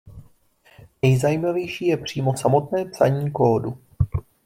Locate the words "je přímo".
1.87-2.37